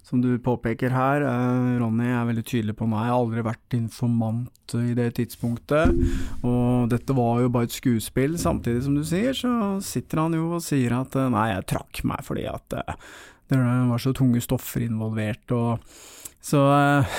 [0.07, 3.05] Som du påpeker her, eh, Ronny er veldig tydelig på meg.
[3.05, 5.93] jeg har aldri vært informant i det tidspunktet.
[6.43, 8.37] Og dette var jo bare et skuespill.
[8.37, 12.03] Samtidig som du sier, så sitter han jo og sier at eh, nei, jeg trakk
[12.03, 12.95] meg fordi at eh,
[13.49, 15.51] det var så tunge stoffer involvert.
[15.51, 15.79] og
[16.41, 16.61] så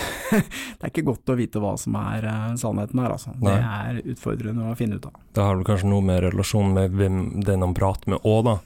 [0.30, 2.24] det er ikke godt å vite hva som er
[2.56, 3.34] sannheten her, altså.
[3.36, 5.18] Det er utfordrende å finne ut av.
[5.36, 8.56] Det har vel kanskje noe med relasjon med hvem den han prater med òg, da.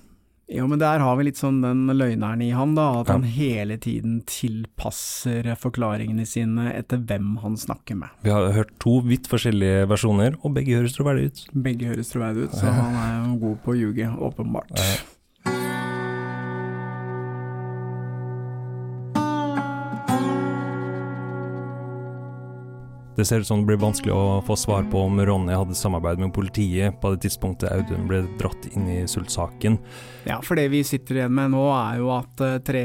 [0.52, 2.90] Jo, men der har vi litt sånn den løgneren i han, da.
[3.00, 8.12] At han hele tiden tilpasser forklaringene sine etter hvem han snakker med.
[8.26, 11.42] Vi har hørt to vidt forskjellige versjoner, og begge høres troverdige ut.
[11.64, 14.76] Begge høres troverdige ut, så han er jo god på å ljuge, åpenbart.
[23.14, 26.18] Det ser ut som det blir vanskelig å få svar på om Ronny hadde samarbeid
[26.18, 29.76] med politiet på det tidspunktet Audun ble dratt inn i Sult-saken.
[30.26, 32.82] Ja, for det vi sitter igjen med nå er jo at eh, tre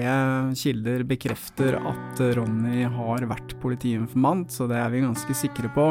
[0.60, 5.88] kilder bekrefter at eh, Ronny har vært politiinformant, så det er vi ganske sikre på.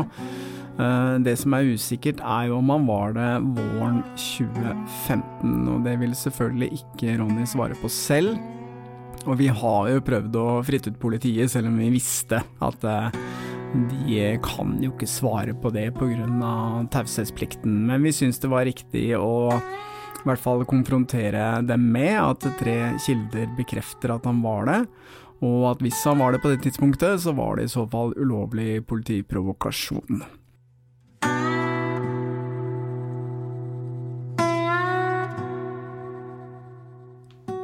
[0.78, 5.96] Eh, Det som er usikkert er jo om han var det våren 2015, og det
[6.04, 8.38] vil selvfølgelig ikke Ronny svare på selv.
[9.26, 12.86] Og vi har jo prøvd å fritte ut politiet, selv om vi visste at
[13.68, 16.86] de kan jo ikke svare på det pga.
[16.90, 17.86] taushetsplikten.
[17.86, 19.52] Men vi syns det var riktig å
[20.18, 24.80] i hvert fall konfrontere dem med at tre kilder bekrefter at han var det.
[25.44, 28.16] Og at hvis han var det på det tidspunktet, så var det i så fall
[28.16, 30.24] ulovlig politiprovokasjon.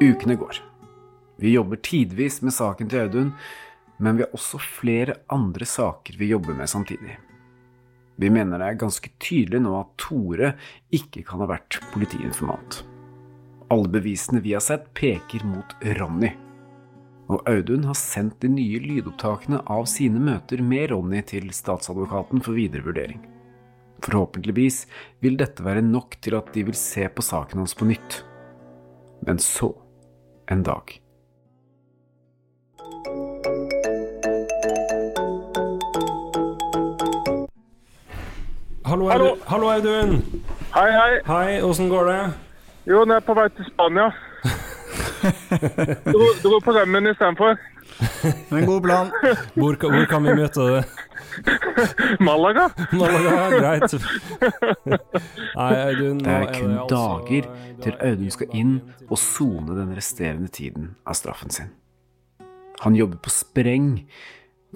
[0.05, 0.61] Ukene går.
[1.41, 3.33] Vi jobber tidvis med saken til Audun,
[3.99, 7.19] men vi har også flere andre saker vi jobber med samtidig.
[8.17, 10.55] Vi mener det er ganske tydelig nå at Tore
[10.95, 12.83] ikke kan ha vært politiinformant.
[13.75, 16.31] Alle bevisene vi har sett, peker mot Ronny.
[17.33, 22.59] Og Audun har sendt de nye lydopptakene av sine møter med Ronny til statsadvokaten for
[22.59, 23.23] videre vurdering.
[24.05, 24.85] Forhåpentligvis
[25.25, 28.21] vil dette være nok til at de vil se på saken hans på nytt.
[29.25, 29.73] Men så,
[30.53, 30.99] en dag.
[38.95, 39.39] Hallo, Audun.
[39.47, 40.11] Hallo, Audun.
[40.71, 41.15] Hei, hei.
[41.27, 42.19] Hei, åssen går det?
[42.87, 44.05] Jo, nå er jeg på vei til Spania.
[46.13, 47.57] Dro, dro på rømmen istedenfor.
[48.55, 49.11] En god plan.
[49.57, 50.93] Hvor, hvor kan vi møte deg?
[52.23, 52.69] Malaga.
[52.95, 53.97] Malaga, ja, greit.
[54.87, 57.51] Nei, Audun, Det er er kun det altså dager
[57.83, 58.73] til Audun skal inn
[59.09, 61.75] og sone den resterende tiden av straffen sin.
[62.87, 63.91] Han jobber på spreng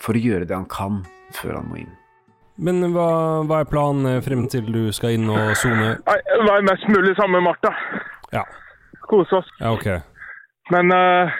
[0.02, 1.04] for å gjøre det han kan
[1.38, 1.94] før han må inn.
[2.58, 3.08] Men hva,
[3.46, 5.96] hva er planen frem til du skal inn og sone?
[6.06, 7.70] Være Vær mest mulig sammen med Martha.
[8.34, 8.44] Ja.
[9.08, 9.50] Kose oss.
[9.60, 9.86] Ja, ok.
[10.74, 11.36] Men uh,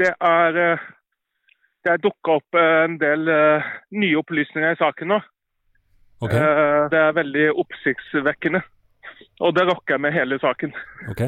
[0.00, 0.88] det er uh,
[1.80, 5.20] Det er dukka opp eh, en del uh, nye opplysninger i saken nå.
[6.20, 6.34] Ok.
[6.36, 8.60] Eh, det er veldig oppsiktsvekkende.
[9.40, 10.74] Og det rokker med hele saken.
[11.10, 11.22] ok.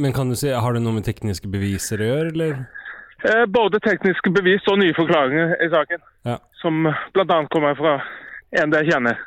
[0.00, 2.58] Men kan du si, har det noe med tekniske beviser å gjøre, eller?
[3.24, 6.04] Eh, både tekniske bevis og nye forklaringer i saken.
[6.28, 6.36] Ja.
[6.60, 6.84] Som
[7.16, 7.38] bl.a.
[7.52, 7.94] kommer fra
[8.60, 9.22] en jeg kjenner.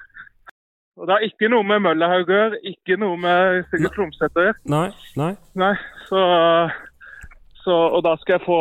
[0.98, 4.46] Og Det har ikke noe med Møllerhaug å gjøre, ikke noe med Sigurd Tromsæter å
[4.48, 4.60] gjøre.
[4.74, 4.88] Nei,
[5.20, 5.32] nei.
[5.62, 5.74] Nei,
[6.10, 6.22] så,
[7.62, 8.60] så, og da skal jeg få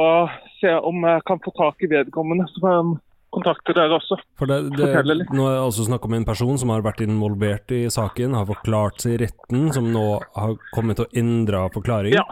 [0.61, 2.91] se om jeg kan få tak i vedkommende, så får jeg
[3.37, 4.19] kontakte dere også.
[4.41, 4.91] For det, det,
[5.33, 8.49] nå er det altså snakk om en person som har vært involvert i saken, har
[8.49, 10.05] forklart seg i retten, som nå
[10.37, 12.17] har kommet til å endre forklaring.
[12.17, 12.25] Ja.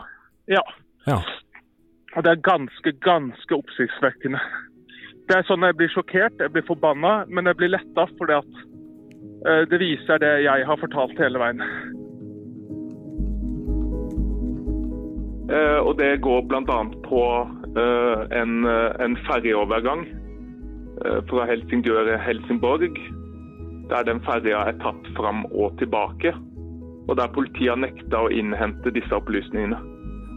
[0.50, 0.62] Ja.
[1.08, 1.20] Ja.
[2.14, 4.40] Og det er ganske, ganske oppsiktsvekkende.
[5.28, 8.64] Det er sånn jeg blir sjokkert, jeg blir forbanna, men jeg blir letta fordi at
[9.48, 11.62] eh, det viser det jeg har fortalt hele veien.
[15.52, 16.78] Eh, og det går bl.a.
[17.04, 17.22] på
[17.76, 20.06] eh, en, eh, en ferjeovergang
[21.28, 22.98] fra Helsingør til Helsingborg,
[23.90, 26.30] der den ferja er tatt fram og tilbake.
[27.08, 29.76] Og der politiet har nekta å innhente disse opplysningene.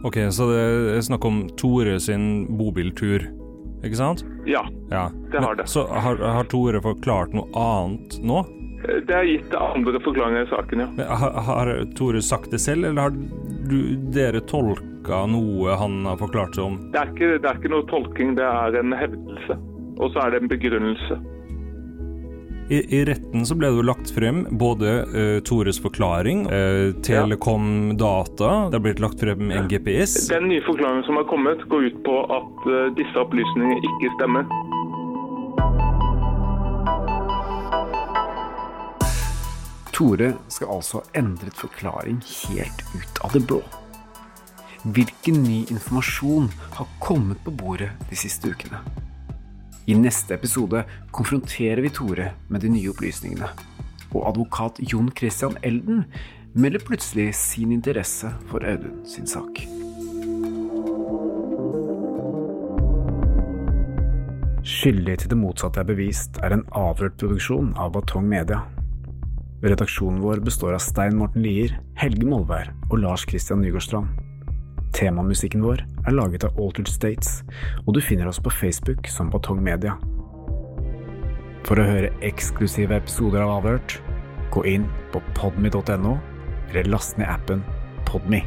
[0.04, 0.64] Ok, så det
[0.96, 2.26] er snakk om Tore sin
[2.58, 3.22] bobiltur,
[3.84, 4.24] ikke sant?
[4.46, 5.08] Ja, Ja.
[5.30, 5.68] det har Men- det.
[5.68, 8.44] Så har, har Tore forklart noe annet nå?
[9.06, 10.86] Det er gitt andre forklaringer i saken, ja.
[10.96, 16.16] Men Har, har Tore sagt det selv, eller har du, dere tolka noe han har
[16.16, 16.76] forklart seg om?
[16.92, 19.58] Det er, ikke, det er ikke noe tolking, det er en hevdelse.
[19.98, 21.18] Og så er det en begrunnelse.
[22.70, 26.90] I, i retten så ble det jo lagt frem både uh, Tores forklaring, eh, uh,
[27.02, 30.28] Telekom data, det har blitt lagt frem en GPS.
[30.28, 34.44] Den nye forklaringen som har kommet, går ut på at uh, disse opplysningene ikke stemmer.
[39.96, 43.64] Tore skal altså ha endret forklaring helt ut av det blå.
[44.84, 48.84] Hvilken ny informasjon har kommet på bordet de siste ukene?
[49.88, 50.82] I neste episode
[51.16, 53.46] konfronterer vi Tore med de nye opplysningene.
[54.12, 56.02] Og advokat Jon Christian Elden
[56.52, 59.62] melder plutselig sin interesse for Audun sin sak.
[64.68, 68.66] Skyldig til det motsatte er bevist er en avhørt produksjon av Batong Media.
[69.64, 74.27] Redaksjonen vår består av Stein Morten Lier, Helge Molvær og Lars Christian Nygårdstrand.
[74.96, 77.42] Temamusikken vår er laget av Altered States,
[77.86, 79.96] og du finner oss på Facebook som Batong Media.
[81.68, 83.98] For å høre eksklusive episoder av Avhørt,
[84.54, 86.16] gå inn på podmy.no,
[86.70, 87.64] eller last ned appen
[88.08, 88.40] Podme.